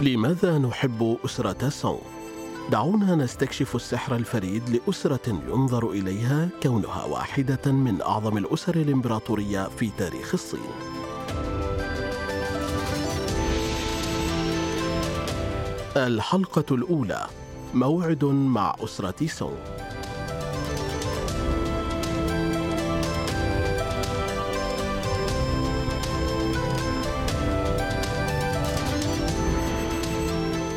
لماذا 0.00 0.58
نحب 0.58 1.18
أسرة 1.24 1.68
سونغ؟ 1.68 1.98
دعونا 2.70 3.14
نستكشف 3.14 3.76
السحر 3.76 4.16
الفريد 4.16 4.68
لأسرة 4.68 5.42
ينظر 5.48 5.90
إليها 5.90 6.48
كونها 6.62 7.04
واحدة 7.04 7.72
من 7.72 8.02
أعظم 8.02 8.38
الأسر 8.38 8.74
الإمبراطورية 8.74 9.68
في 9.68 9.90
تاريخ 9.98 10.34
الصين. 10.34 10.60
الحلقة 15.96 16.74
الأولى 16.74 17.26
موعد 17.74 18.24
مع 18.24 18.76
أسرة 18.84 19.26
سونغ 19.26 19.85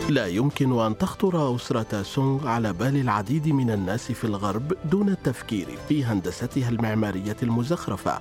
لا 0.09 0.27
يمكن 0.27 0.79
أن 0.79 0.97
تخطر 0.97 1.55
أسرة 1.55 2.01
سونغ 2.01 2.47
على 2.47 2.73
بال 2.73 2.95
العديد 2.95 3.47
من 3.47 3.71
الناس 3.71 4.11
في 4.11 4.23
الغرب 4.23 4.73
دون 4.91 5.09
التفكير 5.09 5.67
في 5.89 6.03
هندستها 6.03 6.69
المعمارية 6.69 7.35
المزخرفة 7.43 8.19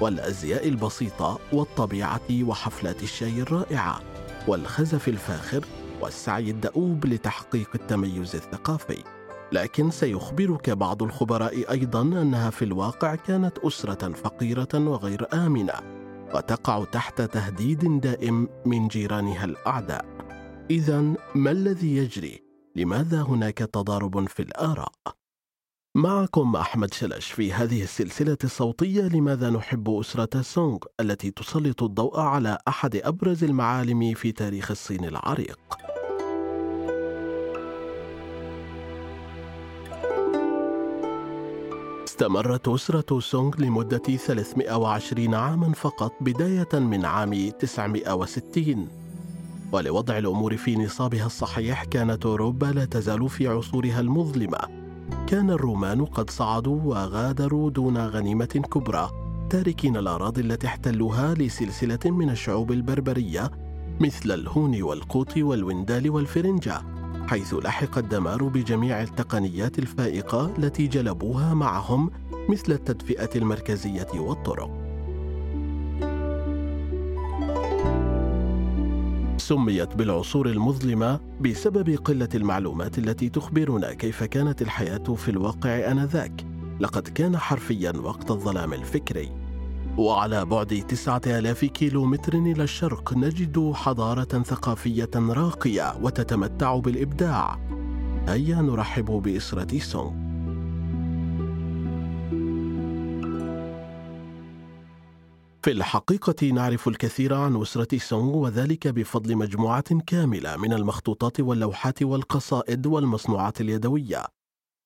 والأزياء 0.00 0.68
البسيطة 0.68 1.38
والطبيعة 1.52 2.42
وحفلات 2.42 3.02
الشاي 3.02 3.42
الرائعة 3.42 4.00
والخزف 4.48 5.08
الفاخر 5.08 5.64
والسعي 6.00 6.50
الدؤوب 6.50 7.06
لتحقيق 7.06 7.70
التميز 7.74 8.36
الثقافي. 8.36 9.02
لكن 9.52 9.90
سيخبرك 9.90 10.70
بعض 10.70 11.02
الخبراء 11.02 11.70
أيضا 11.70 12.02
أنها 12.02 12.50
في 12.50 12.64
الواقع 12.64 13.14
كانت 13.14 13.58
أسرة 13.58 14.12
فقيرة 14.12 14.68
وغير 14.74 15.26
آمنة 15.34 15.74
وتقع 16.34 16.84
تحت 16.84 17.22
تهديد 17.22 18.00
دائم 18.00 18.48
من 18.66 18.88
جيرانها 18.88 19.44
الأعداء. 19.44 20.15
إذا 20.70 21.00
ما 21.34 21.50
الذي 21.50 21.96
يجري؟ 21.96 22.42
لماذا 22.76 23.22
هناك 23.22 23.58
تضارب 23.58 24.28
في 24.28 24.42
الآراء؟ 24.42 24.92
معكم 25.94 26.56
أحمد 26.56 26.94
شلش 26.94 27.32
في 27.32 27.52
هذه 27.52 27.82
السلسلة 27.82 28.38
الصوتية 28.44 29.02
لماذا 29.02 29.50
نحب 29.50 29.90
أسرة 29.90 30.42
سونغ 30.42 30.78
التي 31.00 31.30
تسلط 31.30 31.82
الضوء 31.82 32.20
على 32.20 32.58
أحد 32.68 32.96
أبرز 32.96 33.44
المعالم 33.44 34.14
في 34.14 34.32
تاريخ 34.32 34.70
الصين 34.70 35.04
العريق. 35.04 35.58
استمرت 42.04 42.68
أسرة 42.68 43.20
سونغ 43.20 43.56
لمدة 43.58 43.98
320 43.98 45.34
عاما 45.34 45.72
فقط 45.72 46.12
بداية 46.20 46.78
من 46.78 47.04
عام 47.04 47.50
960 47.50 49.05
ولوضع 49.72 50.18
الأمور 50.18 50.56
في 50.56 50.76
نصابها 50.76 51.26
الصحيح 51.26 51.84
كانت 51.84 52.26
أوروبا 52.26 52.66
لا 52.66 52.84
تزال 52.84 53.28
في 53.28 53.48
عصورها 53.48 54.00
المظلمة. 54.00 54.58
كان 55.26 55.50
الرومان 55.50 56.04
قد 56.04 56.30
صعدوا 56.30 56.80
وغادروا 56.82 57.70
دون 57.70 57.98
غنيمة 57.98 58.44
كبرى 58.44 59.10
تاركين 59.50 59.96
الأراضي 59.96 60.40
التي 60.40 60.66
احتلوها 60.66 61.34
لسلسلة 61.34 61.98
من 62.04 62.30
الشعوب 62.30 62.72
البربرية 62.72 63.50
مثل 64.00 64.32
الهون 64.32 64.82
والقوط 64.82 65.36
والوندال 65.36 66.10
والفرنجة 66.10 66.82
حيث 67.28 67.54
لحق 67.54 67.98
الدمار 67.98 68.44
بجميع 68.44 69.02
التقنيات 69.02 69.78
الفائقة 69.78 70.52
التي 70.58 70.86
جلبوها 70.86 71.54
معهم 71.54 72.10
مثل 72.48 72.72
التدفئة 72.72 73.30
المركزية 73.36 74.08
والطرق. 74.14 74.85
سميت 79.46 79.96
بالعصور 79.96 80.48
المظلمة 80.48 81.20
بسبب 81.40 81.90
قلة 81.90 82.28
المعلومات 82.34 82.98
التي 82.98 83.28
تخبرنا 83.28 83.92
كيف 83.92 84.24
كانت 84.24 84.62
الحياة 84.62 85.14
في 85.14 85.30
الواقع 85.30 85.70
آنذاك. 85.70 86.46
لقد 86.80 87.08
كان 87.08 87.36
حرفيا 87.36 87.92
وقت 87.96 88.30
الظلام 88.30 88.72
الفكري. 88.72 89.32
وعلى 89.98 90.44
بعد 90.44 90.84
تسعة 90.88 91.20
آلاف 91.26 91.64
كيلومتر 91.64 92.34
إلى 92.34 92.62
الشرق 92.62 93.16
نجد 93.16 93.72
حضارة 93.74 94.42
ثقافية 94.42 95.10
راقية 95.16 95.96
وتتمتع 96.02 96.76
بالإبداع. 96.76 97.58
هيا 98.28 98.56
نرحب 98.56 99.04
بإسرة 99.04 99.78
سونغ. 99.78 100.25
في 105.66 105.72
الحقيقة 105.72 106.46
نعرف 106.46 106.88
الكثير 106.88 107.34
عن 107.34 107.60
أسرة 107.62 107.98
سونغ 107.98 108.36
وذلك 108.36 108.88
بفضل 108.88 109.36
مجموعة 109.36 110.00
كاملة 110.06 110.56
من 110.56 110.72
المخطوطات 110.72 111.40
واللوحات 111.40 112.02
والقصائد 112.02 112.86
والمصنوعات 112.86 113.60
اليدوية. 113.60 114.26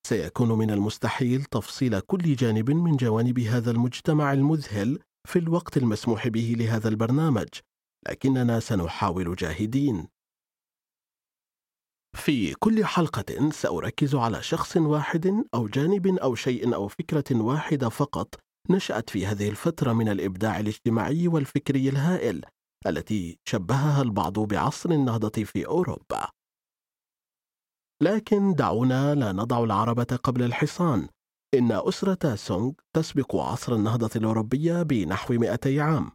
سيكون 0.07 0.51
من 0.51 0.71
المستحيل 0.71 1.43
تفصيل 1.43 1.99
كل 1.99 2.35
جانب 2.35 2.71
من 2.71 2.95
جوانب 2.95 3.39
هذا 3.39 3.71
المجتمع 3.71 4.33
المذهل 4.33 4.99
في 5.27 5.39
الوقت 5.39 5.77
المسموح 5.77 6.27
به 6.27 6.55
لهذا 6.57 6.89
البرنامج، 6.89 7.49
لكننا 8.09 8.59
سنحاول 8.59 9.35
جاهدين. 9.35 10.07
في 12.17 12.53
كل 12.53 12.85
حلقة 12.85 13.49
سأركز 13.49 14.15
على 14.15 14.43
شخص 14.43 14.77
واحد 14.77 15.43
أو 15.53 15.67
جانب 15.67 16.07
أو 16.07 16.35
شيء 16.35 16.75
أو 16.75 16.87
فكرة 16.87 17.41
واحدة 17.41 17.89
فقط 17.89 18.35
نشأت 18.69 19.09
في 19.09 19.25
هذه 19.25 19.49
الفترة 19.49 19.93
من 19.93 20.09
الإبداع 20.09 20.59
الاجتماعي 20.59 21.27
والفكري 21.27 21.89
الهائل 21.89 22.41
التي 22.87 23.39
شبهها 23.45 24.01
البعض 24.01 24.39
بعصر 24.39 24.89
النهضة 24.91 25.43
في 25.43 25.65
أوروبا. 25.65 26.29
لكن 28.01 28.53
دعونا 28.53 29.15
لا 29.15 29.31
نضع 29.31 29.63
العربة 29.63 30.19
قبل 30.23 30.43
الحصان. 30.43 31.07
إن 31.53 31.71
أسرة 31.71 32.35
سونغ 32.35 32.71
تسبق 32.95 33.35
عصر 33.35 33.75
النهضة 33.75 34.09
الأوروبية 34.15 34.83
بنحو 34.83 35.33
200 35.33 35.81
عام. 35.81 36.11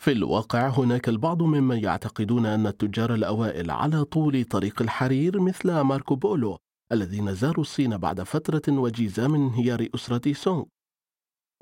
في 0.00 0.12
الواقع 0.12 0.68
هناك 0.68 1.08
البعض 1.08 1.42
ممن 1.42 1.84
يعتقدون 1.84 2.46
أن 2.46 2.66
التجار 2.66 3.14
الأوائل 3.14 3.70
على 3.70 4.04
طول 4.04 4.44
طريق 4.44 4.82
الحرير 4.82 5.40
مثل 5.40 5.80
ماركو 5.80 6.16
بولو 6.16 6.58
الذين 6.92 7.34
زاروا 7.34 7.60
الصين 7.60 7.96
بعد 7.96 8.22
فترة 8.22 8.62
وجيزة 8.68 9.28
من 9.28 9.40
انهيار 9.40 9.88
أسرة 9.94 10.32
سونغ 10.32 10.64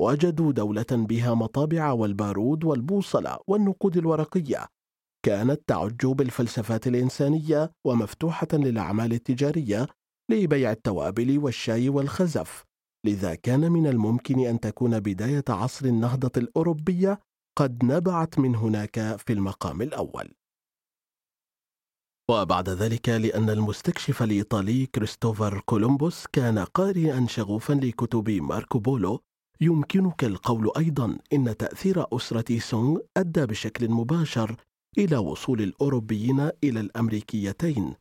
وجدوا 0.01 0.53
دولة 0.53 0.87
بها 0.91 1.35
مطابع 1.35 1.93
والبارود 1.93 2.65
والبوصلة 2.65 3.39
والنقود 3.47 3.97
الورقية. 3.97 4.67
كانت 5.27 5.61
تعج 5.67 6.07
بالفلسفات 6.07 6.87
الإنسانية 6.87 7.73
ومفتوحة 7.87 8.49
للأعمال 8.53 9.13
التجارية 9.13 9.87
لبيع 10.31 10.71
التوابل 10.71 11.39
والشاي 11.39 11.89
والخزف. 11.89 12.65
لذا 13.07 13.35
كان 13.35 13.73
من 13.73 13.87
الممكن 13.87 14.47
أن 14.47 14.61
تكون 14.61 15.01
بداية 15.01 15.45
عصر 15.49 15.87
النهضة 15.87 16.33
الأوروبية 16.37 17.21
قد 17.59 17.85
نبعت 17.85 18.39
من 18.39 18.55
هناك 18.55 19.17
في 19.17 19.33
المقام 19.33 19.83
الأول. 19.83 20.35
وبعد 22.31 22.69
ذلك 22.69 23.09
لأن 23.09 23.51
المستكشف 23.51 24.23
الإيطالي 24.23 24.87
كريستوفر 24.87 25.61
كولومبوس 25.61 26.27
كان 26.27 26.59
قارئا 26.59 27.27
شغوفا 27.29 27.73
لكتب 27.73 28.31
ماركو 28.31 28.79
بولو 28.79 29.21
يمكنك 29.63 30.25
القول 30.25 30.71
أيضا 30.77 31.19
إن 31.33 31.57
تأثير 31.57 32.17
أسرة 32.17 32.59
سونغ 32.59 32.99
أدى 33.17 33.47
بشكل 33.47 33.91
مباشر 33.91 34.57
إلى 34.99 35.17
وصول 35.17 35.63
الأوروبيين 35.63 36.51
إلى 36.65 36.81
الأمريكيتين. 36.81 37.95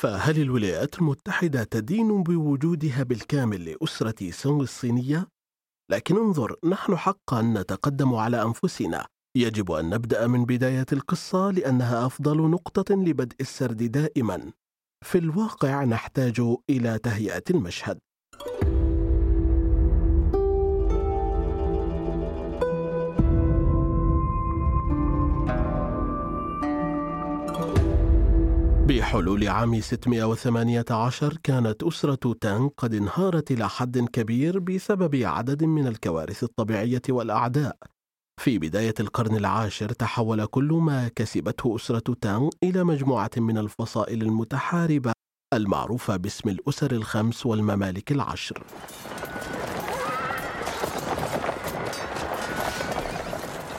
فهل 0.00 0.40
الولايات 0.40 0.98
المتحدة 0.98 1.64
تدين 1.64 2.22
بوجودها 2.22 3.02
بالكامل 3.02 3.64
لأسرة 3.64 4.30
سونغ 4.30 4.62
الصينية؟ 4.62 5.28
لكن 5.90 6.16
انظر 6.16 6.56
نحن 6.64 6.96
حقا 6.96 7.42
نتقدم 7.42 8.14
على 8.14 8.42
أنفسنا. 8.42 9.06
يجب 9.36 9.72
أن 9.72 9.90
نبدأ 9.90 10.26
من 10.26 10.44
بداية 10.44 10.86
القصة 10.92 11.50
لأنها 11.50 12.06
أفضل 12.06 12.50
نقطة 12.50 12.94
لبدء 12.94 13.36
السرد 13.40 13.82
دائما. 13.82 14.52
في 15.04 15.18
الواقع 15.18 15.84
نحتاج 15.84 16.40
إلى 16.70 16.98
تهيئة 16.98 17.44
المشهد. 17.50 17.98
بحلول 28.88 29.48
عام 29.48 29.80
618 29.80 31.38
كانت 31.42 31.82
أسرة 31.82 32.34
تانغ 32.40 32.68
قد 32.76 32.94
انهارت 32.94 33.50
إلى 33.50 33.68
حد 33.68 33.98
كبير 33.98 34.58
بسبب 34.58 35.16
عدد 35.16 35.64
من 35.64 35.86
الكوارث 35.86 36.42
الطبيعية 36.42 37.02
والأعداء. 37.08 37.76
في 38.40 38.58
بداية 38.58 38.94
القرن 39.00 39.36
العاشر 39.36 39.88
تحول 39.88 40.46
كل 40.46 40.72
ما 40.82 41.08
كسبته 41.08 41.76
أسرة 41.76 42.14
تانغ 42.20 42.50
إلى 42.62 42.84
مجموعة 42.84 43.30
من 43.36 43.58
الفصائل 43.58 44.22
المتحاربة 44.22 45.12
المعروفة 45.54 46.16
باسم 46.16 46.48
الأسر 46.48 46.92
الخمس 46.92 47.46
والممالك 47.46 48.12
العشر. 48.12 48.62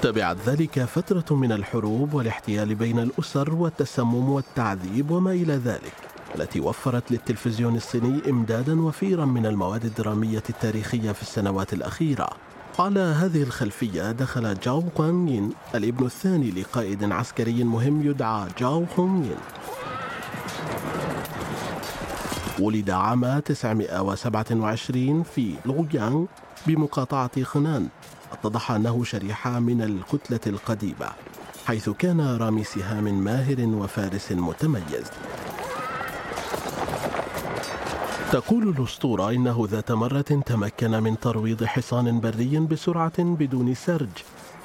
تبعت 0.01 0.37
ذلك 0.45 0.83
فترة 0.83 1.35
من 1.35 1.51
الحروب 1.51 2.13
والاحتيال 2.13 2.75
بين 2.75 2.99
الأسر 2.99 3.53
والتسمم 3.55 4.29
والتعذيب 4.29 5.11
وما 5.11 5.31
إلى 5.31 5.53
ذلك 5.53 5.93
التي 6.35 6.59
وفرت 6.59 7.11
للتلفزيون 7.11 7.75
الصيني 7.75 8.29
إمدادا 8.29 8.81
وفيرا 8.81 9.25
من 9.25 9.45
المواد 9.45 9.85
الدرامية 9.85 10.43
التاريخية 10.49 11.11
في 11.11 11.21
السنوات 11.21 11.73
الأخيرة. 11.73 12.29
على 12.79 12.99
هذه 12.99 13.43
الخلفية 13.43 14.11
دخل 14.11 14.59
جاو 14.59 14.83
كوان 14.97 15.51
الابن 15.75 16.05
الثاني 16.05 16.51
لقائد 16.51 17.11
عسكري 17.11 17.63
مهم 17.63 18.07
يدعى 18.07 18.47
جاو 18.59 18.85
هونغ 18.99 19.25
ولد 22.59 22.89
عام 22.89 23.39
927 23.39 25.23
في 25.23 25.53
لويانغ 25.65 26.25
بمقاطعة 26.67 27.43
خنان. 27.43 27.87
اتضح 28.31 28.71
أنه 28.71 29.03
شريحة 29.03 29.59
من 29.59 29.81
الكتلة 29.81 30.39
القديمة 30.47 31.09
حيث 31.65 31.89
كان 31.89 32.37
رامي 32.37 32.63
سهام 32.63 33.23
ماهر 33.23 33.59
وفارس 33.59 34.31
متميز. 34.31 35.11
تقول 38.31 38.69
الأسطورة 38.69 39.29
إنه 39.29 39.67
ذات 39.71 39.91
مرة 39.91 40.21
تمكن 40.21 41.03
من 41.03 41.19
ترويض 41.19 41.63
حصان 41.63 42.19
بري 42.19 42.59
بسرعة 42.59 43.23
بدون 43.23 43.73
سرج 43.73 44.09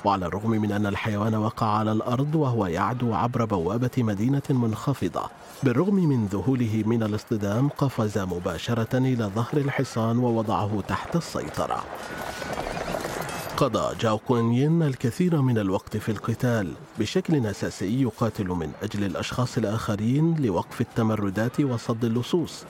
وعلى 0.04 0.26
الرغم 0.26 0.50
من 0.50 0.72
أن 0.72 0.86
الحيوان 0.86 1.34
وقع 1.34 1.66
على 1.66 1.92
الأرض 1.92 2.34
وهو 2.34 2.66
يعدو 2.66 3.14
عبر 3.14 3.44
بوابة 3.44 3.90
مدينة 3.98 4.42
منخفضة 4.50 5.22
بالرغم 5.62 5.94
من 5.94 6.26
ذهوله 6.26 6.82
من 6.86 7.02
الاصطدام 7.02 7.68
قفز 7.68 8.18
مباشرة 8.18 8.98
إلى 8.98 9.24
ظهر 9.24 9.56
الحصان 9.56 10.18
ووضعه 10.18 10.82
تحت 10.88 11.16
السيطرة. 11.16 11.84
قضى 13.62 13.96
جاو 13.98 14.18
كوينين 14.18 14.82
الكثير 14.82 15.42
من 15.42 15.58
الوقت 15.58 15.96
في 15.96 16.08
القتال 16.08 16.74
بشكل 16.98 17.46
أساسي 17.46 18.02
يقاتل 18.02 18.48
من 18.48 18.72
أجل 18.82 19.04
الأشخاص 19.04 19.58
الآخرين 19.58 20.36
لوقف 20.46 20.80
التمردات 20.80 21.60
وصد 21.60 22.04
اللصوص. 22.04 22.64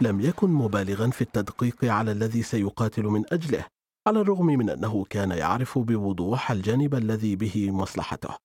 لم 0.00 0.20
يكن 0.20 0.50
مبالغا 0.50 1.10
في 1.10 1.22
التدقيق 1.22 1.84
على 1.84 2.12
الذي 2.12 2.42
سيقاتل 2.42 3.02
من 3.02 3.22
أجله 3.32 3.64
على 4.06 4.20
الرغم 4.20 4.46
من 4.46 4.70
أنه 4.70 5.04
كان 5.10 5.30
يعرف 5.30 5.78
بوضوح 5.78 6.50
الجانب 6.50 6.94
الذي 6.94 7.36
به 7.36 7.70
مصلحته. 7.70 8.36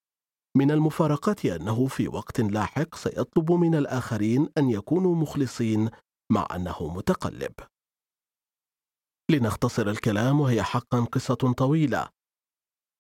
من 0.58 0.72
المفارقات 0.72 1.46
أنه 1.46 1.88
في 1.88 2.08
وقت 2.08 2.42
لاحق 2.42 2.96
سيطلب 2.96 3.52
من 3.52 3.76
الآخرين 3.76 4.48
أن 4.58 4.70
يكونوا 4.70 5.16
مخلصين 5.16 5.90
مع 6.32 6.48
أنه 6.56 6.94
متقلب. 6.96 7.52
لنختصر 9.32 9.90
الكلام 9.90 10.42
وهي 10.42 10.64
حقا 10.64 11.00
قصة 11.00 11.36
طويلة. 11.36 12.08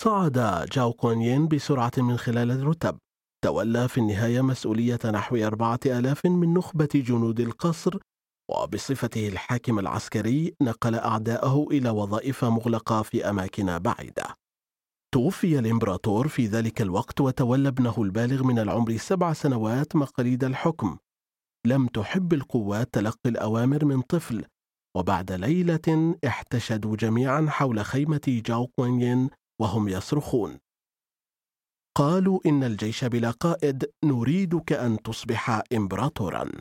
صعد 0.03 0.65
جاو 0.71 0.93
كونيين 0.93 1.47
بسرعة 1.47 1.91
من 1.97 2.17
خلال 2.17 2.51
الرتب. 2.51 2.97
تولى 3.43 3.87
في 3.87 3.97
النهاية 3.97 4.41
مسؤولية 4.41 4.99
نحو 5.05 5.35
أربعة 5.35 5.79
آلاف 5.85 6.25
من 6.25 6.53
نخبة 6.53 6.89
جنود 6.95 7.39
القصر 7.39 7.97
وبصفته 8.51 9.27
الحاكم 9.27 9.79
العسكري 9.79 10.55
نقل 10.61 10.95
أعداءه 10.95 11.67
إلى 11.71 11.89
وظائف 11.89 12.45
مغلقة 12.45 13.01
في 13.01 13.29
أماكن 13.29 13.79
بعيدة. 13.79 14.35
توفي 15.13 15.59
الإمبراطور 15.59 16.27
في 16.27 16.45
ذلك 16.45 16.81
الوقت 16.81 17.21
وتولى 17.21 17.67
ابنه 17.67 17.95
البالغ 17.97 18.43
من 18.43 18.59
العمر 18.59 18.97
سبع 18.97 19.33
سنوات 19.33 19.95
مقاليد 19.95 20.43
الحكم. 20.43 20.97
لم 21.67 21.87
تحب 21.87 22.33
القوات 22.33 22.93
تلقي 22.93 23.29
الأوامر 23.29 23.85
من 23.85 24.01
طفل 24.01 24.45
وبعد 24.95 25.31
ليلة 25.31 26.15
احتشدوا 26.27 26.95
جميعا 26.95 27.45
حول 27.49 27.85
خيمة 27.85 28.41
جاو 28.45 28.67
كوينين 28.67 29.29
وهم 29.61 29.87
يصرخون. 29.87 30.59
قالوا 31.97 32.39
إن 32.45 32.63
الجيش 32.63 33.05
بلا 33.05 33.31
قائد 33.31 33.91
نريدك 34.05 34.73
أن 34.73 35.01
تصبح 35.01 35.61
إمبراطورا. 35.73 36.51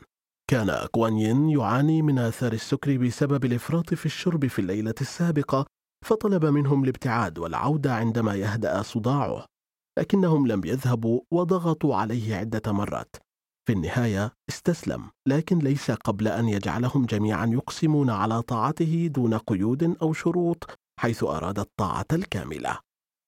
كان 0.49 0.87
كوانيين 0.91 1.49
يعاني 1.49 2.01
من 2.01 2.19
آثار 2.19 2.53
السكر 2.53 2.97
بسبب 2.97 3.45
الإفراط 3.45 3.93
في 3.93 4.05
الشرب 4.05 4.47
في 4.47 4.59
الليلة 4.59 4.95
السابقة 5.01 5.65
فطلب 6.05 6.45
منهم 6.45 6.83
الابتعاد 6.83 7.39
والعودة 7.39 7.95
عندما 7.95 8.35
يهدأ 8.35 8.81
صداعه 8.81 9.45
لكنهم 9.99 10.47
لم 10.47 10.61
يذهبوا 10.65 11.21
وضغطوا 11.31 11.95
عليه 11.95 12.35
عدة 12.35 12.71
مرات. 12.71 13.15
في 13.67 13.73
النهاية 13.73 14.33
استسلم 14.49 15.09
لكن 15.27 15.59
ليس 15.59 15.91
قبل 15.91 16.27
أن 16.27 16.49
يجعلهم 16.49 17.05
جميعا 17.05 17.45
يقسمون 17.45 18.09
على 18.09 18.41
طاعته 18.41 19.07
دون 19.07 19.33
قيود 19.33 19.97
أو 20.01 20.13
شروط 20.13 20.79
حيث 20.99 21.23
أراد 21.23 21.59
الطاعة 21.59 22.05
الكاملة. 22.13 22.79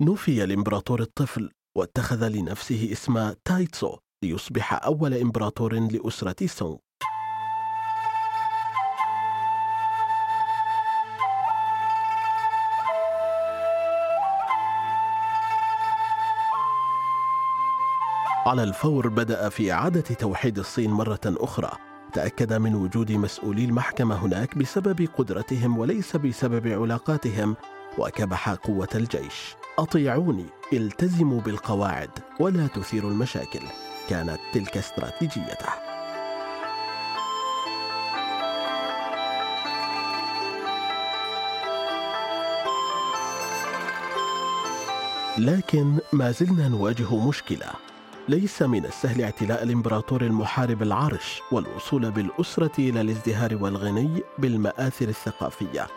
نفي 0.01 0.43
الإمبراطور 0.43 1.01
الطفل 1.01 1.51
واتخذ 1.77 2.27
لنفسه 2.27 2.89
اسم 2.91 3.33
تايتسو 3.45 3.97
ليصبح 4.23 4.83
أول 4.83 5.13
إمبراطور 5.13 5.79
لأسرة 5.79 6.47
سونغ. 6.47 6.77
على 18.49 18.63
الفور 18.63 19.07
بدأ 19.07 19.49
في 19.49 19.71
إعادة 19.71 20.01
توحيد 20.01 20.59
الصين 20.59 20.91
مرة 20.91 21.19
أخرى. 21.25 21.71
تأكد 22.13 22.53
من 22.53 22.75
وجود 22.75 23.11
مسؤولي 23.11 23.65
المحكمة 23.65 24.15
هناك 24.15 24.57
بسبب 24.57 25.07
قدرتهم 25.17 25.77
وليس 25.77 26.15
بسبب 26.15 26.67
علاقاتهم 26.67 27.55
وكبح 27.97 28.49
قوة 28.49 28.87
الجيش. 28.95 29.55
أطيعوني 29.79 30.45
التزموا 30.73 31.41
بالقواعد 31.41 32.09
ولا 32.39 32.67
تثيروا 32.67 33.11
المشاكل. 33.11 33.61
كانت 34.09 34.39
تلك 34.53 34.77
استراتيجيته. 34.77 35.69
لكن 45.37 45.97
ما 46.13 46.31
زلنا 46.31 46.67
نواجه 46.67 47.27
مشكلة. 47.27 47.67
ليس 48.29 48.61
من 48.61 48.85
السهل 48.85 49.21
اعتلاء 49.21 49.63
الإمبراطور 49.63 50.21
المحارب 50.21 50.83
العرش 50.83 51.41
والوصول 51.51 52.11
بالأسرة 52.11 52.71
إلى 52.79 53.01
الازدهار 53.01 53.55
والغني 53.55 54.21
بالمآثر 54.39 55.09
الثقافية. 55.09 55.87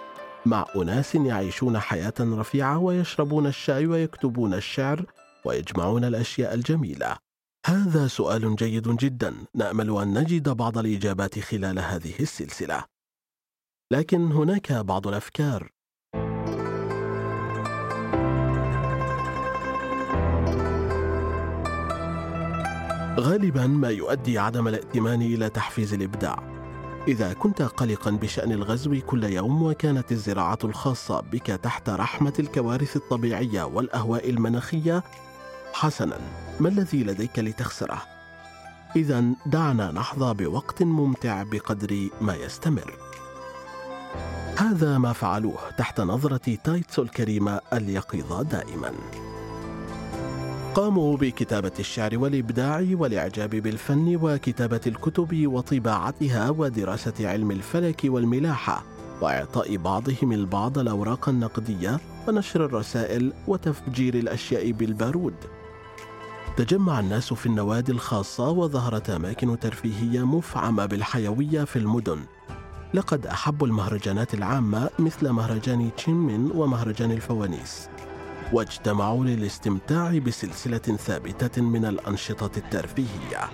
مع 0.47 0.67
أناس 0.77 1.15
يعيشون 1.15 1.79
حياة 1.79 2.15
رفيعة 2.21 2.79
ويشربون 2.79 3.47
الشاي 3.47 3.87
ويكتبون 3.87 4.55
الشعر 4.55 5.05
ويجمعون 5.45 6.05
الأشياء 6.05 6.55
الجميلة. 6.55 7.17
هذا 7.67 8.07
سؤال 8.07 8.57
جيد 8.57 8.89
جدا. 8.97 9.35
نأمل 9.55 9.91
أن 9.91 10.19
نجد 10.19 10.49
بعض 10.49 10.79
الإجابات 10.79 11.39
خلال 11.39 11.79
هذه 11.79 12.15
السلسلة. 12.21 12.85
لكن 13.93 14.33
هناك 14.33 14.73
بعض 14.73 15.07
الأفكار. 15.09 15.71
غالبا 23.19 23.67
ما 23.67 23.89
يؤدي 23.89 24.39
عدم 24.39 24.69
الائتمان 24.69 25.23
إلى 25.23 25.49
تحفيز 25.49 25.95
الإبداع. 25.95 26.43
إذا 27.09 27.33
كنت 27.33 27.63
قلقا 27.63 28.11
بشأن 28.11 28.53
الغزو 28.53 29.01
كل 29.07 29.25
يوم 29.25 29.63
وكانت 29.63 30.13
الزراعة 30.13 30.59
الخاصة 30.65 31.21
بك 31.21 31.47
تحت 31.47 31.89
رحمة 31.89 32.33
الكوارث 32.39 32.97
الطبيعية 32.97 33.63
والأهواء 33.63 34.31
المناخية 34.31 35.03
حسنا 35.73 36.19
ما 36.61 36.69
الذي 36.69 37.05
لديك 37.05 37.39
لتخسره؟ 37.39 38.03
اذا 38.97 39.25
دعنا 39.47 39.93
نحظى 39.93 40.35
بوقت 40.35 40.83
ممتع 40.83 41.43
بقدر 41.43 42.09
ما 42.21 42.35
يستمر. 42.35 42.95
هذا 44.57 44.99
ما 44.99 45.13
فعلوه 45.13 45.71
تحت 45.79 46.01
نظرة 46.01 46.57
تايتسو 46.65 47.03
الكريمة 47.03 47.61
اليقظة 47.73 48.43
دائما. 48.43 48.93
قاموا 50.75 51.17
بكتابة 51.17 51.73
الشعر 51.79 52.19
والإبداع 52.19 52.87
والإعجاب 52.93 53.51
بالفن 53.51 54.19
وكتابة 54.23 54.81
الكتب 54.87 55.47
وطباعتها 55.47 56.51
ودراسة 56.51 57.29
علم 57.29 57.51
الفلك 57.51 58.01
والملاحة 58.05 58.85
وإعطاء 59.21 59.77
بعضهم 59.77 60.33
البعض 60.33 60.79
الأوراق 60.79 61.29
النقدية 61.29 62.01
ونشر 62.29 62.65
الرسائل 62.65 63.33
وتفجير 63.47 64.15
الأشياء 64.15 64.71
بالبارود. 64.71 65.35
تجمع 66.57 67.01
الناس 67.01 67.33
في 67.33 67.47
النوادي 67.47 67.93
الخاصة 67.93 68.51
وظهرت 68.51 69.11
أماكن 69.11 69.59
ترفيهية 69.59 70.27
مفعمة 70.27 70.87
بالحيوية 70.87 71.65
في 71.65 71.79
المدن. 71.79 72.19
لقد 72.95 73.27
أحبوا 73.27 73.67
المهرجانات 73.67 74.35
العامة 74.35 74.91
مثل 74.99 75.31
مهرجان 75.31 75.91
تشينمين 75.97 76.51
ومهرجان 76.55 77.11
الفوانيس. 77.11 77.89
واجتمعوا 78.53 79.25
للاستمتاع 79.25 80.19
بسلسلة 80.19 80.79
ثابتة 80.79 81.63
من 81.63 81.85
الأنشطة 81.85 82.51
الترفيهية. 82.57 83.51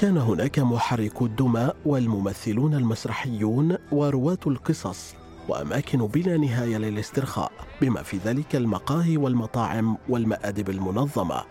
كان 0.00 0.16
هناك 0.18 0.58
محركو 0.58 1.26
الدماء 1.26 1.76
والممثلون 1.86 2.74
المسرحيون 2.74 3.76
ورواة 3.92 4.38
القصص 4.46 5.14
وأماكن 5.48 5.98
بلا 6.06 6.36
نهاية 6.36 6.76
للاسترخاء 6.76 7.52
بما 7.80 8.02
في 8.02 8.16
ذلك 8.24 8.56
المقاهي 8.56 9.16
والمطاعم 9.16 9.96
والمآدب 10.08 10.70
المنظمة 10.70 11.44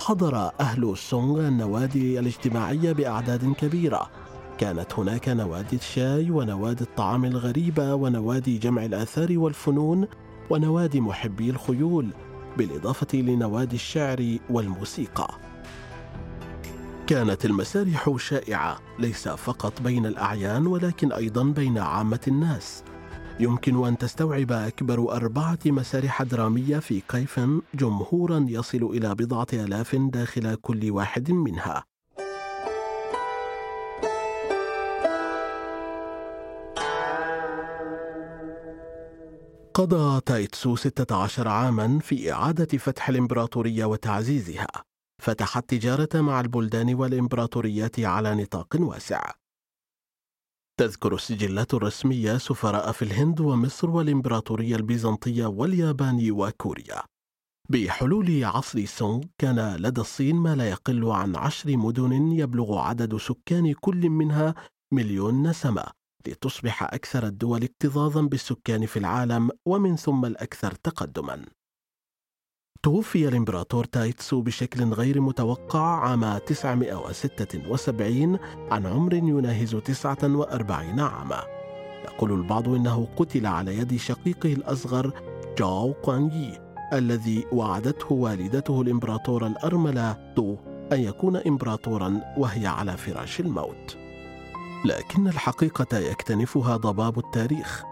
حضر 0.00 0.50
أهل 0.60 0.96
سونغ 0.96 1.48
النوادي 1.48 2.18
الاجتماعية 2.18 2.92
بأعداد 2.92 3.52
كبيرة 3.52 4.10
كانت 4.62 4.98
هناك 4.98 5.28
نوادي 5.28 5.76
الشاي 5.76 6.30
ونوادي 6.30 6.84
الطعام 6.84 7.24
الغريبة 7.24 7.94
ونوادي 7.94 8.58
جمع 8.58 8.84
الآثار 8.84 9.38
والفنون 9.38 10.08
ونوادي 10.50 11.00
محبي 11.00 11.50
الخيول 11.50 12.08
بالإضافة 12.58 13.18
لنوادي 13.18 13.76
الشعر 13.76 14.38
والموسيقى. 14.50 15.28
كانت 17.06 17.44
المسارح 17.44 18.16
شائعة 18.16 18.78
ليس 18.98 19.28
فقط 19.28 19.82
بين 19.82 20.06
الأعيان 20.06 20.66
ولكن 20.66 21.12
أيضا 21.12 21.42
بين 21.42 21.78
عامة 21.78 22.20
الناس. 22.28 22.84
يمكن 23.40 23.86
أن 23.86 23.98
تستوعب 23.98 24.52
أكبر 24.52 25.12
أربعة 25.12 25.58
مسارح 25.66 26.22
درامية 26.22 26.78
في 26.78 27.02
كيفن 27.08 27.60
جمهورا 27.74 28.46
يصل 28.48 28.82
إلى 28.82 29.14
بضعة 29.14 29.46
آلاف 29.52 29.96
داخل 29.96 30.54
كل 30.54 30.90
واحد 30.90 31.30
منها. 31.30 31.91
قضى 39.74 40.20
تايتسو 40.20 40.76
16 40.76 41.48
عاما 41.48 41.98
في 41.98 42.32
إعادة 42.32 42.78
فتح 42.78 43.08
الإمبراطورية 43.08 43.84
وتعزيزها. 43.84 44.66
فتح 45.22 45.56
التجارة 45.56 46.20
مع 46.20 46.40
البلدان 46.40 46.94
والإمبراطوريات 46.94 48.00
على 48.00 48.34
نطاق 48.34 48.76
واسع. 48.80 49.32
تذكر 50.80 51.14
السجلات 51.14 51.74
الرسمية 51.74 52.38
سفراء 52.38 52.92
في 52.92 53.02
الهند 53.02 53.40
ومصر 53.40 53.90
والإمبراطورية 53.90 54.76
البيزنطية 54.76 55.46
واليابان 55.46 56.30
وكوريا. 56.30 57.02
بحلول 57.70 58.44
عصر 58.44 58.84
سونغ 58.84 59.22
كان 59.38 59.76
لدى 59.76 60.00
الصين 60.00 60.36
ما 60.36 60.54
لا 60.54 60.70
يقل 60.70 61.04
عن 61.10 61.36
عشر 61.36 61.76
مدن 61.76 62.32
يبلغ 62.32 62.78
عدد 62.78 63.16
سكان 63.16 63.72
كل 63.72 64.10
منها 64.10 64.54
مليون 64.92 65.42
نسمة. 65.48 66.01
لتصبح 66.28 66.82
أكثر 66.82 67.26
الدول 67.26 67.62
اكتظاظا 67.62 68.22
بالسكان 68.22 68.86
في 68.86 68.98
العالم 68.98 69.50
ومن 69.66 69.96
ثم 69.96 70.24
الأكثر 70.24 70.72
تقدما. 70.72 71.46
توفي 72.82 73.28
الإمبراطور 73.28 73.84
تايتسو 73.84 74.40
بشكل 74.40 74.84
غير 74.84 75.20
متوقع 75.20 75.80
عام 75.80 76.38
976 76.38 78.38
عن 78.70 78.86
عمر 78.86 79.14
يناهز 79.14 79.76
49 79.76 81.00
عاما. 81.00 81.42
يقول 82.04 82.32
البعض 82.32 82.68
إنه 82.68 83.08
قتل 83.16 83.46
على 83.46 83.78
يد 83.78 83.96
شقيقه 83.96 84.52
الأصغر 84.52 85.12
جاو 85.58 85.94
يي 86.08 86.60
الذي 86.92 87.46
وعدته 87.52 88.12
والدته 88.12 88.82
الإمبراطورة 88.82 89.46
الأرملة 89.46 90.32
تو 90.36 90.56
أن 90.92 91.00
يكون 91.00 91.36
إمبراطورا 91.36 92.20
وهي 92.36 92.66
على 92.66 92.96
فراش 92.96 93.40
الموت. 93.40 94.01
لكن 94.84 95.28
الحقيقة 95.28 95.98
يكتنفها 95.98 96.76
ضباب 96.76 97.18
التاريخ. 97.18 97.84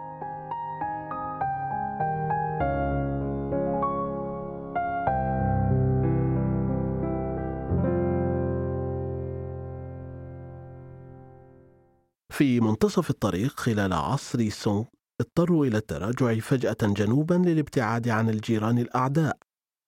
في 12.33 12.61
منتصف 12.61 13.11
الطريق 13.11 13.61
خلال 13.61 13.93
عصر 13.93 14.49
سونغ 14.49 14.85
اضطروا 15.21 15.67
إلى 15.67 15.77
التراجع 15.79 16.39
فجأة 16.39 16.77
جنوبا 16.83 17.35
للابتعاد 17.35 18.09
عن 18.09 18.31
الجيران 18.31 18.79
الأعداء. 18.79 19.37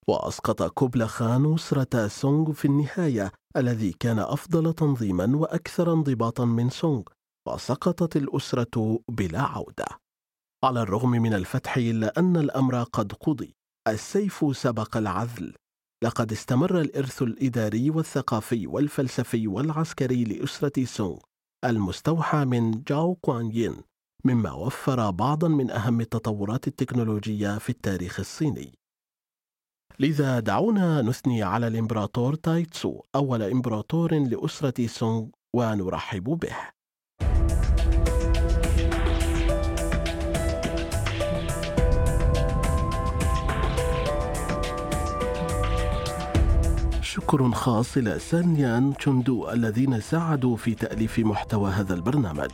وأسقط 0.08 0.62
كوبلا 0.62 1.06
خان 1.06 1.54
أسرة 1.54 2.08
سونغ 2.08 2.52
في 2.52 2.64
النهاية 2.64 3.32
الذي 3.56 3.92
كان 3.92 4.18
أفضل 4.18 4.72
تنظيما 4.74 5.36
وأكثر 5.36 5.92
انضباطا 5.92 6.44
من 6.44 6.70
سونغ 6.70 7.02
وسقطت 7.48 8.16
الأسرة 8.16 9.00
بلا 9.08 9.40
عودة. 9.40 9.86
على 10.64 10.82
الرغم 10.82 11.10
من 11.10 11.34
الفتح 11.34 11.76
إلا 11.76 12.18
أن 12.18 12.36
الأمر 12.36 12.82
قد 12.82 13.12
قضي 13.12 13.54
السيف 13.88 14.56
سبق 14.56 14.96
العذل. 14.96 15.54
لقد 16.04 16.32
استمر 16.32 16.80
الإرث 16.80 17.22
الإداري 17.22 17.90
والثقافي 17.90 18.66
والفلسفي 18.66 19.48
والعسكري 19.48 20.24
لأسرة 20.24 20.84
سونغ 20.84 21.18
المستوحى 21.64 22.44
من 22.44 22.82
جاو 22.82 23.14
كوانيين 23.14 23.76
مما 24.24 24.52
وفر 24.52 25.10
بعضا 25.10 25.48
من 25.48 25.70
أهم 25.70 26.00
التطورات 26.00 26.68
التكنولوجية 26.68 27.58
في 27.58 27.70
التاريخ 27.70 28.20
الصيني. 28.20 28.81
لذا 30.00 30.40
دعونا 30.40 31.02
نثني 31.02 31.42
على 31.42 31.66
الإمبراطور 31.66 32.34
تايتسو 32.34 33.00
أول 33.14 33.42
إمبراطور 33.42 34.14
لأسرة 34.14 34.86
سونغ 34.86 35.24
ونرحب 35.54 36.24
به. 36.24 36.56
شكر 47.00 47.50
خاص 47.50 47.96
إلى 47.96 48.18
سانيان 48.18 48.94
تشوندو 48.96 49.50
الذين 49.50 50.00
ساعدوا 50.00 50.56
في 50.56 50.74
تأليف 50.74 51.18
محتوى 51.18 51.70
هذا 51.70 51.94
البرنامج. 51.94 52.50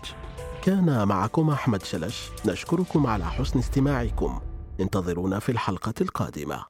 كان 0.62 1.08
معكم 1.08 1.50
أحمد 1.50 1.82
شلش 1.82 2.30
نشكركم 2.46 3.06
على 3.06 3.24
حسن 3.24 3.58
استماعكم. 3.58 4.40
انتظرونا 4.80 5.38
في 5.38 5.52
الحلقة 5.52 5.94
القادمة. 6.00 6.64